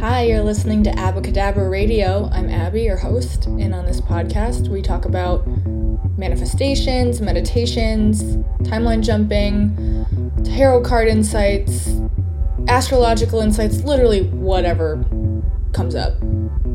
[0.00, 2.30] Hi, you're listening to Abbacahdabra Radio.
[2.32, 5.44] I'm Abby, your host, and on this podcast, we talk about
[6.16, 8.22] manifestations, meditations,
[8.62, 10.06] timeline jumping,
[10.44, 12.00] tarot card insights,
[12.68, 15.04] astrological insights, literally whatever
[15.72, 16.14] comes up.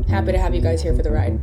[0.06, 1.40] Happy to have you guys here for the ride.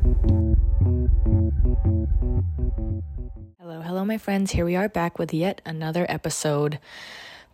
[3.60, 4.52] Hello, hello, my friends.
[4.52, 6.78] Here we are back with yet another episode.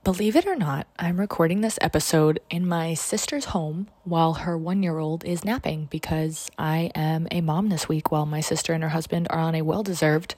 [0.08, 4.82] Believe it or not, I'm recording this episode in my sister's home while her one
[4.82, 8.82] year old is napping because I am a mom this week while my sister and
[8.84, 10.36] her husband are on a well deserved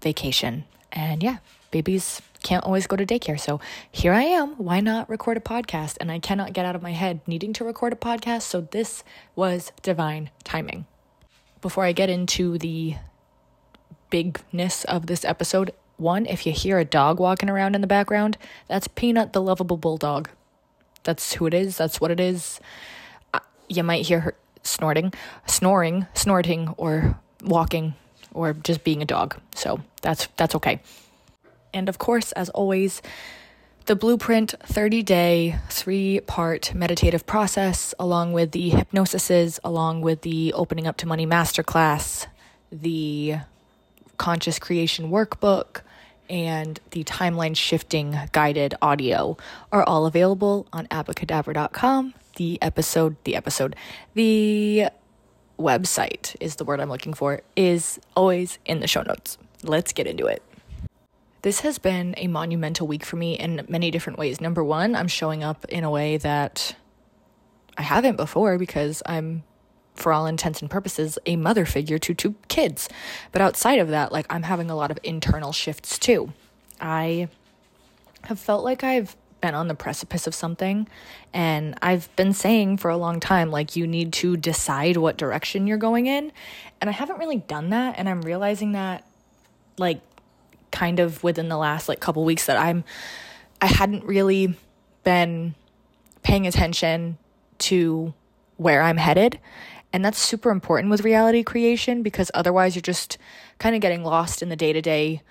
[0.00, 0.62] vacation.
[0.92, 1.38] And yeah,
[1.72, 3.40] babies can't always go to daycare.
[3.40, 3.58] So
[3.90, 4.50] here I am.
[4.58, 5.96] Why not record a podcast?
[6.00, 8.42] And I cannot get out of my head needing to record a podcast.
[8.42, 9.02] So this
[9.34, 10.86] was divine timing.
[11.60, 12.94] Before I get into the
[14.08, 18.38] bigness of this episode, one, if you hear a dog walking around in the background,
[18.68, 20.28] that's Peanut the lovable bulldog.
[21.02, 21.76] That's who it is.
[21.76, 22.60] That's what it is.
[23.32, 25.12] Uh, you might hear her snorting,
[25.46, 27.94] snoring, snorting, or walking,
[28.32, 29.36] or just being a dog.
[29.54, 30.80] So that's that's okay.
[31.72, 33.00] And of course, as always,
[33.86, 40.52] the Blueprint 30 day, three part meditative process, along with the hypnosises, along with the
[40.52, 42.26] Opening Up to Money Masterclass,
[42.70, 43.36] the
[44.18, 45.80] Conscious Creation Workbook,
[46.30, 49.36] and the timeline shifting guided audio
[49.72, 52.14] are all available on abbacahdabra.com.
[52.36, 53.76] The episode, the episode,
[54.14, 54.86] the
[55.58, 59.36] website is the word I'm looking for, is always in the show notes.
[59.62, 60.42] Let's get into it.
[61.42, 64.40] This has been a monumental week for me in many different ways.
[64.40, 66.76] Number one, I'm showing up in a way that
[67.76, 69.42] I haven't before because I'm
[69.94, 72.88] for all intents and purposes, a mother figure to two kids.
[73.32, 76.32] But outside of that, like I'm having a lot of internal shifts too.
[76.80, 77.28] I
[78.22, 80.86] have felt like I've been on the precipice of something
[81.32, 85.66] and I've been saying for a long time like you need to decide what direction
[85.66, 86.30] you're going in
[86.80, 89.06] and I haven't really done that and I'm realizing that
[89.78, 90.00] like
[90.70, 92.84] kind of within the last like couple weeks that I'm
[93.62, 94.56] I hadn't really
[95.04, 95.54] been
[96.22, 97.16] paying attention
[97.58, 98.12] to
[98.56, 99.38] where I'm headed
[99.92, 103.18] and that's super important with reality creation because otherwise you're just
[103.58, 105.22] kind of getting lost in the day to day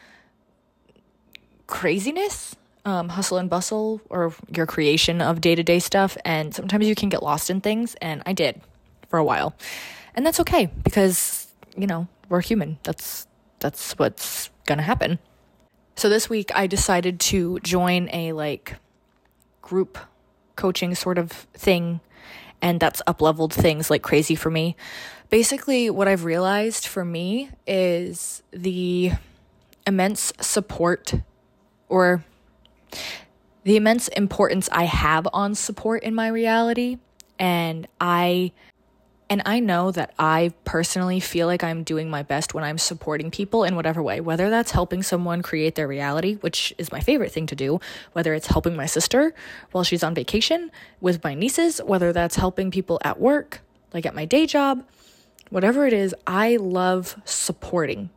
[1.68, 6.18] craziness, um, hustle and bustle, or your creation of day to day stuff.
[6.26, 7.96] And sometimes you can get lost in things.
[8.02, 8.60] And I did
[9.08, 9.56] for a while.
[10.16, 11.48] And that's okay because,
[11.78, 12.80] you know, we're human.
[12.84, 13.28] That's,
[13.60, 15.20] that's what's going to happen.
[15.96, 18.76] So this week I decided to join a like
[19.62, 19.98] group
[20.56, 22.02] coaching sort of thing
[22.62, 24.76] and that's up leveled things like crazy for me.
[25.30, 29.12] Basically, what I've realized for me is the
[29.86, 31.14] immense support
[31.88, 32.24] or
[33.64, 36.98] the immense importance I have on support in my reality.
[37.38, 38.52] And I
[39.30, 43.30] and I know that I personally feel like I'm doing my best when I'm supporting
[43.30, 47.32] people in whatever way, whether that's helping someone create their reality, which is my favorite
[47.32, 47.80] thing to do,
[48.14, 49.36] whether it's helping my sister
[49.72, 53.62] while she's on vacation with my nieces, whether that's helping people at work,
[53.94, 54.84] like at my day job,
[55.52, 58.10] whatever it is, I love supporting.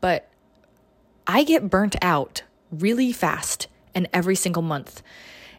[0.00, 0.28] But
[1.28, 5.00] I get burnt out really fast and every single month.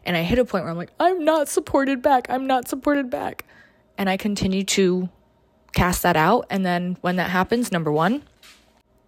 [0.04, 2.26] And I hit a point where I'm like, I'm not supported back.
[2.28, 3.46] I'm not supported back
[3.98, 5.10] and I continue to
[5.72, 6.46] cast that out.
[6.48, 8.22] And then when that happens, number one,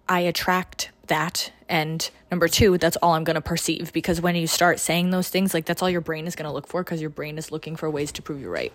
[0.08, 1.52] I attract that.
[1.68, 5.28] And number two, that's all I'm going to perceive because when you start saying those
[5.28, 7.52] things, like that's all your brain is going to look for because your brain is
[7.52, 8.72] looking for ways to prove you right.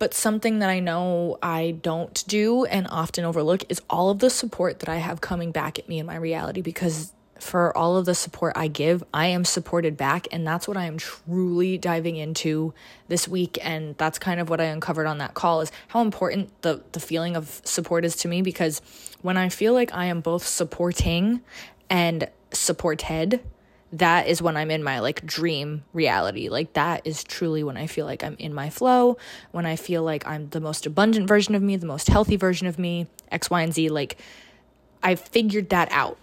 [0.00, 4.30] But something that I know I don't do and often overlook is all of the
[4.30, 8.04] support that I have coming back at me in my reality because for all of
[8.04, 9.02] the support I give.
[9.12, 12.74] I am supported back, and that's what I am truly diving into
[13.08, 13.58] this week.
[13.62, 17.00] And that's kind of what I uncovered on that call is how important the the
[17.00, 18.80] feeling of support is to me because
[19.22, 21.40] when I feel like I am both supporting
[21.88, 23.40] and supported,
[23.92, 26.48] that is when I'm in my like dream reality.
[26.48, 29.16] Like that is truly when I feel like I'm in my flow,
[29.50, 32.66] when I feel like I'm the most abundant version of me, the most healthy version
[32.66, 33.88] of me, X, Y, and Z.
[33.88, 34.18] Like
[35.02, 36.18] I figured that out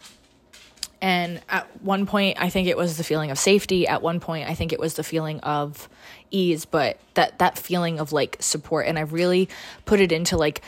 [1.02, 3.88] and at one point, I think it was the feeling of safety.
[3.88, 5.88] At one point, I think it was the feeling of
[6.32, 8.88] ease, but that that feeling of like support.
[8.88, 9.50] And I really
[9.86, 10.62] put it into like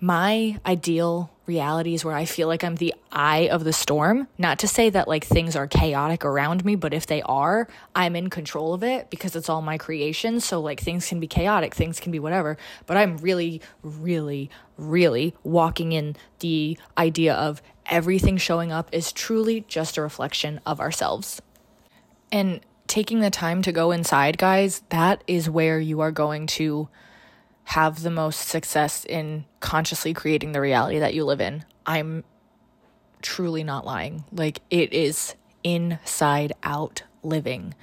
[0.00, 4.28] my ideal realities where I feel like I'm the eye of the storm.
[4.38, 8.14] Not to say that like things are chaotic around me, but if they are, I'm
[8.14, 10.38] in control of it because it's all my creation.
[10.38, 12.56] So like things can be chaotic, things can be whatever,
[12.86, 19.64] but I'm really, really, really walking in the idea of everything showing up is truly
[19.66, 21.42] just a reflection of ourselves.
[22.30, 26.88] And taking the time to go inside, guys, that is where you are going to
[27.64, 31.64] have the most success in consciously creating the reality that you live in.
[31.86, 32.24] I'm
[33.22, 34.24] truly not lying.
[34.32, 37.74] Like it is inside out living.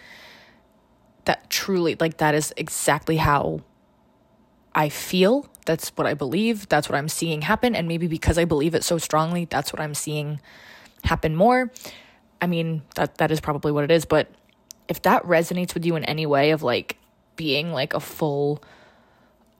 [1.25, 3.62] That truly, like, that is exactly how
[4.74, 5.47] I feel.
[5.65, 6.69] That's what I believe.
[6.69, 7.75] That's what I'm seeing happen.
[7.75, 10.39] And maybe because I believe it so strongly, that's what I'm seeing
[11.03, 11.71] happen more.
[12.41, 14.29] I mean, that that is probably what it is, but
[14.88, 16.97] if that resonates with you in any way of like
[17.35, 18.63] being like a full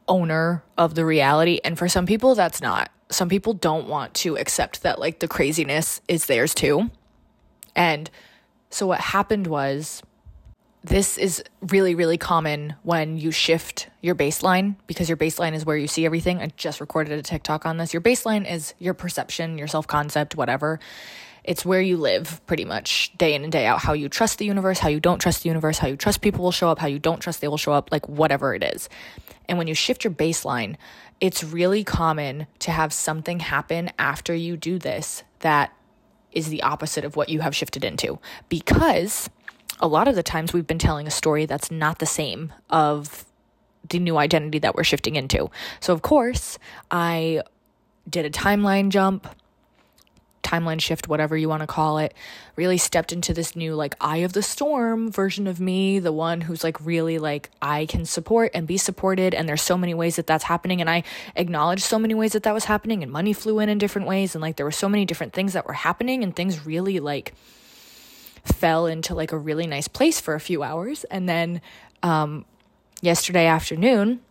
[0.08, 2.92] owner of the reality and for some people that's not.
[3.10, 6.92] Some people don't want to accept that like the craziness is theirs too.
[7.76, 8.10] And
[8.70, 10.04] so what happened was
[10.84, 15.78] this is really, really common when you shift your baseline because your baseline is where
[15.78, 16.40] you see everything.
[16.40, 17.94] I just recorded a TikTok on this.
[17.94, 20.80] Your baseline is your perception, your self concept, whatever.
[21.44, 23.80] It's where you live pretty much day in and day out.
[23.80, 26.44] How you trust the universe, how you don't trust the universe, how you trust people
[26.44, 28.90] will show up, how you don't trust they will show up, like whatever it is.
[29.48, 30.76] And when you shift your baseline,
[31.20, 35.74] it's really common to have something happen after you do this that
[36.32, 39.30] is the opposite of what you have shifted into because
[39.80, 43.26] a lot of the times we've been telling a story that's not the same of
[43.90, 45.50] the new identity that we're shifting into.
[45.80, 46.60] So, of course,
[46.92, 47.44] I
[48.10, 49.28] did a timeline jump,
[50.48, 52.14] timeline shift, whatever you want to call it,
[52.56, 56.42] really stepped into this new, like, eye of the storm version of me, the one
[56.42, 59.34] who's like really like, I can support and be supported.
[59.34, 60.82] And there's so many ways that that's happening.
[60.82, 61.04] And I
[61.36, 64.36] acknowledged so many ways that that was happening, and money flew in in different ways.
[64.36, 67.34] And like, there were so many different things that were happening, and things really like,
[68.44, 71.04] fell into like a really nice place for a few hours.
[71.12, 71.62] And then
[72.02, 72.46] um,
[73.02, 74.22] yesterday afternoon,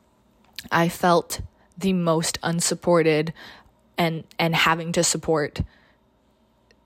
[0.73, 1.43] I felt
[1.77, 3.35] the most unsupported
[3.99, 5.61] and and having to support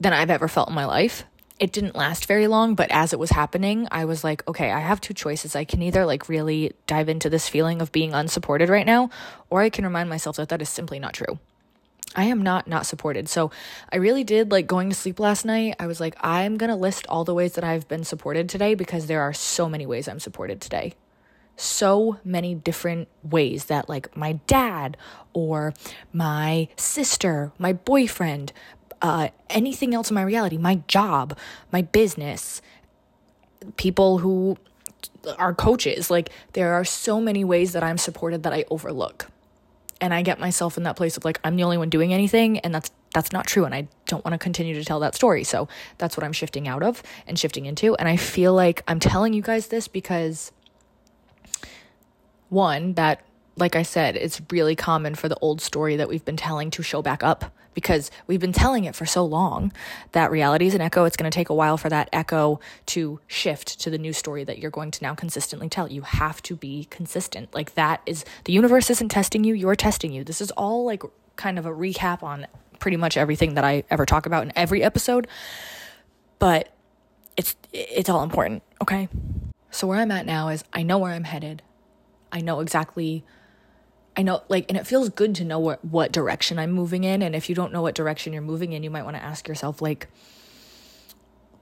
[0.00, 1.25] than I've ever felt in my life.
[1.58, 4.81] It didn't last very long, but as it was happening, I was like, okay, I
[4.81, 5.55] have two choices.
[5.55, 9.11] I can either like really dive into this feeling of being unsupported right now,
[9.50, 11.38] or I can remind myself that that is simply not true.
[12.17, 13.29] I am not not supported.
[13.29, 13.50] So
[13.93, 15.76] I really did like going to sleep last night.
[15.79, 18.75] I was like, I'm going to list all the ways that I've been supported today
[18.75, 20.94] because there are so many ways I'm supported today.
[21.56, 24.97] So many different ways that like my dad
[25.35, 25.75] or
[26.12, 28.52] my sister, my boyfriend,
[29.02, 31.37] uh, anything else in my reality, my job,
[31.73, 32.61] my business,
[33.76, 34.56] people who
[35.38, 39.31] are coaches, like there are so many ways that I'm supported that I overlook
[40.00, 42.58] and I get myself in that place of like I'm the only one doing anything
[42.61, 45.43] and that's that's not true and I don't want to continue to tell that story.
[45.43, 45.69] So
[45.99, 49.32] that's what I'm shifting out of and shifting into and I feel like I'm telling
[49.32, 50.52] you guys this because
[52.49, 53.25] one that
[53.56, 56.82] like I said, it's really common for the old story that we've been telling to
[56.82, 59.72] show back up because we've been telling it for so long
[60.12, 61.05] that reality is an echo.
[61.05, 64.44] It's going to take a while for that echo to shift to the new story
[64.44, 65.90] that you're going to now consistently tell.
[65.90, 67.55] You have to be consistent.
[67.55, 70.25] Like that is the universe isn't testing you, you're testing you.
[70.25, 71.02] This is all like
[71.37, 72.46] kind of a recap on
[72.78, 75.26] pretty much everything that I ever talk about in every episode.
[76.38, 76.73] But
[77.37, 79.08] it's it's all important, okay?
[79.70, 81.62] So where I'm at now is I know where I'm headed.
[82.32, 83.25] I know exactly
[84.17, 87.23] I know like and it feels good to know what what direction I'm moving in.
[87.23, 89.49] And if you don't know what direction you're moving in you might want to ask
[89.49, 90.09] yourself like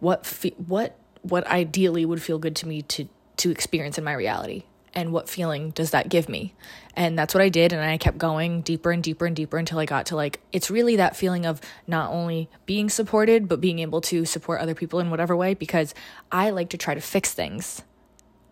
[0.01, 3.09] what fe- what what ideally would feel good to me to
[3.39, 4.65] to experience in my reality?
[4.95, 6.55] And what feeling does that give me?
[6.95, 7.73] And that's what I did.
[7.73, 10.71] And I kept going deeper and deeper and deeper until I got to like it's
[10.71, 14.99] really that feeling of not only being supported but being able to support other people
[14.99, 15.95] in whatever way because
[16.33, 17.83] I like to try to fix things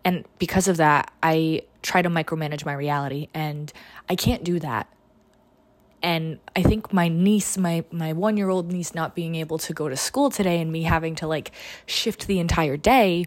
[0.07, 3.73] and because of that, I try to micromanage my reality and
[4.09, 4.89] I can't do that.
[6.01, 9.97] And I think my niece, my my 1-year-old niece not being able to go to
[9.97, 11.51] school today and me having to like
[11.87, 13.27] shift the entire day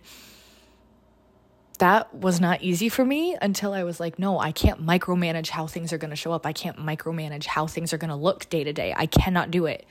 [1.80, 5.68] that was not easy for me until I was like, no, I can't micromanage how
[5.68, 6.46] things are going to show up.
[6.46, 8.94] I can't micromanage how things are going to look day to day.
[8.96, 9.86] I cannot do it.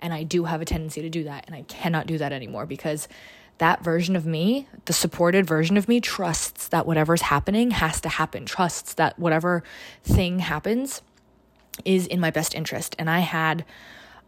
[0.00, 1.44] And I do have a tendency to do that.
[1.46, 3.06] And I cannot do that anymore because
[3.58, 8.08] that version of me, the supported version of me, trusts that whatever's happening has to
[8.08, 9.62] happen, trusts that whatever
[10.02, 11.02] thing happens
[11.84, 12.94] is in my best interest.
[12.98, 13.64] And I had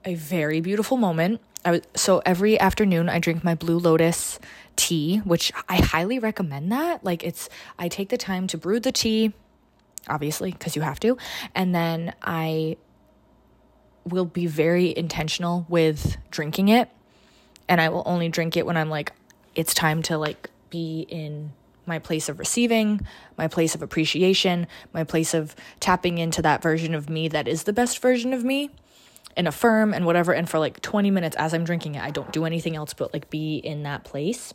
[0.05, 1.41] a very beautiful moment.
[1.65, 4.39] I was, so every afternoon I drink my Blue Lotus
[4.77, 7.05] tea, which I highly recommend that.
[7.05, 9.33] Like it's I take the time to brew the tea,
[10.09, 11.17] obviously, because you have to,
[11.55, 12.77] and then I
[14.05, 16.91] will be very intentional with drinking it
[17.69, 19.13] and I will only drink it when I'm like,
[19.55, 21.53] it's time to like be in
[21.87, 23.01] my place of receiving,
[23.37, 27.65] my place of appreciation, my place of tapping into that version of me that is
[27.65, 28.71] the best version of me
[29.37, 30.33] and affirm and whatever.
[30.33, 33.13] And for like 20 minutes as I'm drinking it, I don't do anything else but
[33.13, 34.55] like be in that place.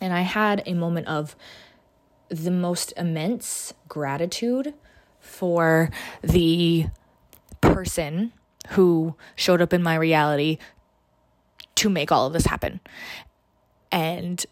[0.00, 1.36] And I had a moment of
[2.28, 4.74] the most immense gratitude
[5.20, 5.90] for
[6.22, 6.86] the
[7.60, 8.32] person
[8.70, 10.58] who showed up in my reality
[11.84, 12.80] to make all of this happen.
[13.92, 14.44] And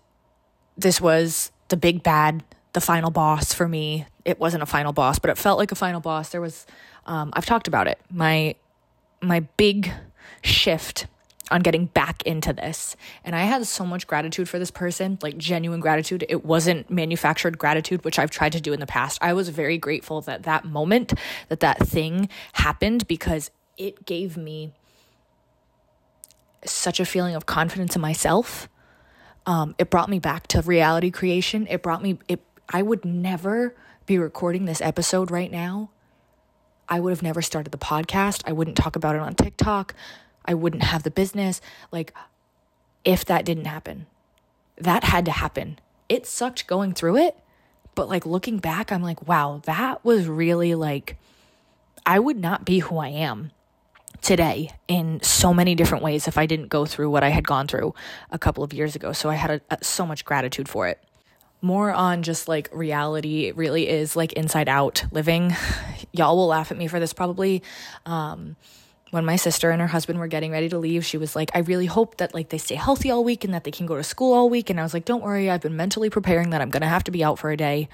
[0.76, 4.06] this was the big bad, the final boss for me.
[4.24, 6.28] It wasn't a final boss, but it felt like a final boss.
[6.28, 6.66] There was
[7.06, 7.98] um, I've talked about it.
[8.10, 8.54] My
[9.20, 9.92] my big
[10.42, 11.06] shift
[11.50, 12.96] on getting back into this.
[13.24, 16.24] And I had so much gratitude for this person, like genuine gratitude.
[16.28, 19.18] It wasn't manufactured gratitude, which I've tried to do in the past.
[19.20, 21.12] I was very grateful that that moment,
[21.48, 24.72] that that thing happened because it gave me
[26.64, 28.68] such a feeling of confidence in myself.
[29.46, 31.66] Um, it brought me back to reality creation.
[31.68, 33.74] It brought me, it, I would never
[34.06, 35.90] be recording this episode right now.
[36.88, 38.42] I would have never started the podcast.
[38.46, 39.94] I wouldn't talk about it on TikTok.
[40.44, 41.60] I wouldn't have the business.
[41.90, 42.14] Like,
[43.04, 44.06] if that didn't happen,
[44.76, 45.78] that had to happen.
[46.08, 47.36] It sucked going through it,
[47.94, 51.16] but like looking back, I'm like, wow, that was really like,
[52.04, 53.52] I would not be who I am
[54.22, 57.66] today in so many different ways if I didn't go through what I had gone
[57.66, 57.94] through
[58.30, 59.12] a couple of years ago.
[59.12, 61.02] So I had a, a, so much gratitude for it.
[61.60, 65.54] More on just like reality, it really is like inside out living.
[66.12, 67.62] Y'all will laugh at me for this probably.
[68.06, 68.56] Um,
[69.10, 71.58] when my sister and her husband were getting ready to leave, she was like, I
[71.58, 74.02] really hope that like they stay healthy all week and that they can go to
[74.02, 74.70] school all week.
[74.70, 77.04] And I was like, don't worry, I've been mentally preparing that I'm going to have
[77.04, 77.88] to be out for a day.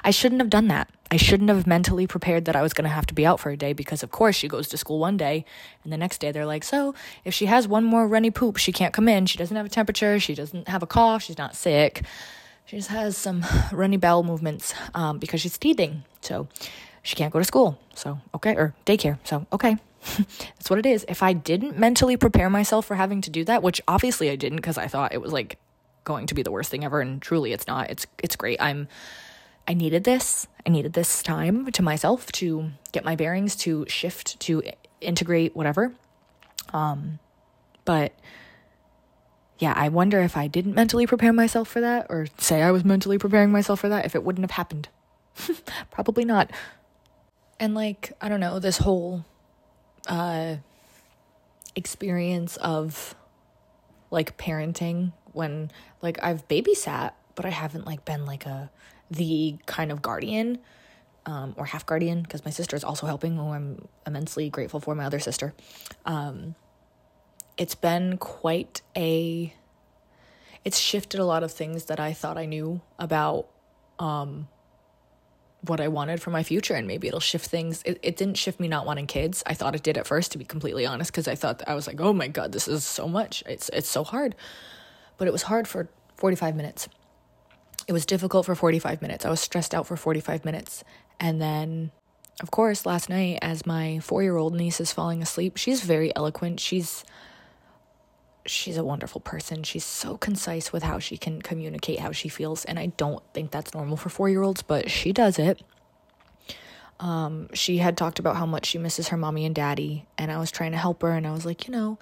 [0.05, 0.89] I shouldn't have done that.
[1.11, 3.51] I shouldn't have mentally prepared that I was going to have to be out for
[3.51, 5.45] a day because, of course, she goes to school one day
[5.83, 6.95] and the next day they're like, So,
[7.25, 9.27] if she has one more runny poop, she can't come in.
[9.27, 10.21] She doesn't have a temperature.
[10.21, 11.23] She doesn't have a cough.
[11.23, 12.03] She's not sick.
[12.67, 16.05] She just has some runny bowel movements um, because she's teething.
[16.21, 16.47] So,
[17.03, 17.79] she can't go to school.
[17.95, 19.19] So, okay, or daycare.
[19.25, 19.77] So, okay.
[20.17, 21.05] That's what it is.
[21.09, 24.57] If I didn't mentally prepare myself for having to do that, which obviously I didn't
[24.57, 25.59] because I thought it was like
[26.05, 27.91] going to be the worst thing ever and truly it's not.
[27.91, 28.61] It's it's great.
[28.61, 28.89] I'm
[29.67, 30.47] I needed this.
[30.67, 34.63] I needed this time to myself to get my bearings, to shift, to
[35.01, 35.93] integrate whatever.
[36.73, 37.19] Um
[37.85, 38.13] but
[39.59, 42.85] yeah, I wonder if I didn't mentally prepare myself for that or say I was
[42.85, 44.89] mentally preparing myself for that if it wouldn't have happened.
[45.91, 46.51] Probably not.
[47.59, 49.25] And like, I don't know, this whole
[50.09, 50.57] uh
[51.77, 53.15] experience of
[54.11, 55.71] like parenting when
[56.03, 58.71] like I've babysat, but I haven't like been like a
[59.11, 60.59] the kind of guardian
[61.27, 64.95] um, or half guardian because my sister is also helping, who I'm immensely grateful for.
[64.95, 65.55] My other sister,
[66.07, 66.55] um,
[67.57, 69.55] it's been quite a.
[70.65, 73.49] It's shifted a lot of things that I thought I knew about
[73.99, 74.49] um,
[75.63, 77.83] what I wanted for my future and maybe it'll shift things.
[77.85, 79.43] It, it didn't shift me not wanting kids.
[79.47, 81.87] I thought it did at first to be completely honest because I thought I was
[81.87, 83.43] like, "Oh my god, this is so much.
[83.47, 84.35] It's it's so hard."
[85.19, 86.89] But it was hard for 45 minutes.
[87.89, 89.25] It was difficult for 45 minutes.
[89.25, 90.85] I was stressed out for 45 minutes.
[91.19, 91.91] And then
[92.41, 96.59] of course, last night as my 4-year-old niece is falling asleep, she's very eloquent.
[96.59, 97.05] She's
[98.47, 99.63] she's a wonderful person.
[99.63, 102.65] She's so concise with how she can communicate how she feels.
[102.65, 105.63] And I don't think that's normal for four year olds, but she does it.
[106.99, 110.07] Um, she had talked about how much she misses her mommy and daddy.
[110.17, 111.13] And I was trying to help her.
[111.13, 111.99] And I was like, you know,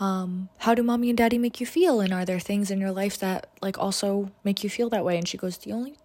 [0.00, 2.00] um, how do mommy and daddy make you feel?
[2.00, 5.16] And are there things in your life that like also make you feel that way?
[5.16, 5.96] And she goes, the only,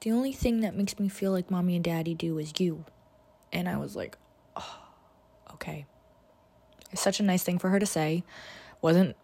[0.00, 2.84] the only thing that makes me feel like mommy and daddy do is you.
[3.52, 4.16] And I was like,
[4.56, 4.78] oh,
[5.52, 5.86] okay.
[6.92, 8.24] It's such a nice thing for her to say
[8.80, 9.16] wasn't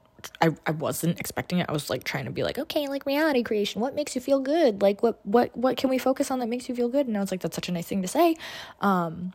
[0.43, 1.67] I, I wasn't expecting it.
[1.69, 4.41] I was like trying to be like, okay, like reality creation, what makes you feel
[4.41, 4.83] good?
[4.83, 7.07] Like what what what can we focus on that makes you feel good?
[7.07, 8.37] And I was like, that's such a nice thing to say.
[8.81, 9.33] Um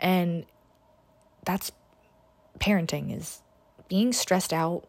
[0.00, 0.44] and
[1.44, 1.72] that's
[2.58, 3.42] parenting is
[3.90, 4.86] being stressed out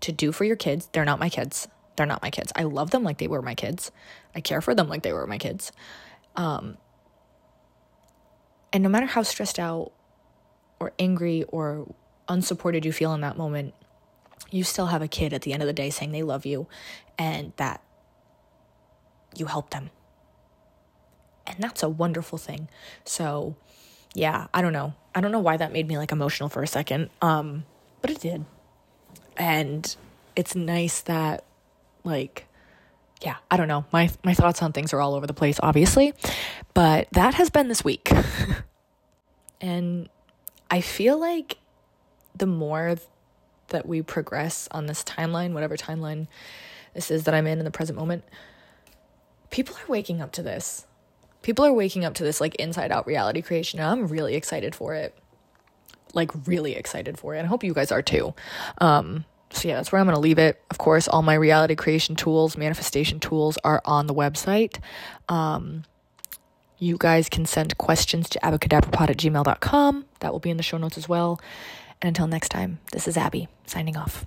[0.00, 0.88] to do for your kids.
[0.92, 1.68] They're not my kids.
[1.96, 2.52] They're not my kids.
[2.54, 3.90] I love them like they were my kids.
[4.34, 5.72] I care for them like they were my kids.
[6.36, 6.78] Um
[8.72, 9.92] and no matter how stressed out
[10.78, 11.92] or angry or
[12.28, 13.74] unsupported you feel in that moment,
[14.50, 16.68] you still have a kid at the end of the day saying they love you
[17.18, 17.82] and that
[19.34, 19.90] you help them.
[21.46, 22.68] And that's a wonderful thing.
[23.04, 23.56] So,
[24.14, 24.94] yeah, I don't know.
[25.14, 27.10] I don't know why that made me like emotional for a second.
[27.22, 27.64] Um,
[28.00, 28.44] but it did.
[29.36, 29.94] And
[30.34, 31.44] it's nice that
[32.04, 32.46] like
[33.22, 33.84] yeah, I don't know.
[33.92, 36.12] My my thoughts on things are all over the place obviously,
[36.74, 38.10] but that has been this week.
[39.60, 40.08] and
[40.70, 41.58] I feel like
[42.36, 42.96] the more
[43.68, 46.28] that we progress on this timeline, whatever timeline
[46.94, 48.24] this is that I'm in in the present moment,
[49.50, 50.86] people are waking up to this.
[51.42, 53.80] People are waking up to this like inside out reality creation.
[53.80, 55.16] I'm really excited for it.
[56.16, 57.40] Like really excited for it.
[57.40, 58.34] I hope you guys are too.
[58.78, 60.60] Um so yeah, that's where I'm going to leave it.
[60.70, 64.80] Of course, all my reality creation tools, manifestation tools are on the website.
[65.28, 65.84] Um,
[66.78, 70.04] you guys can send questions to abbacahdabrapod at gmail.com.
[70.20, 71.40] That will be in the show notes as well.
[72.02, 74.26] And until next time, this is Abby signing off.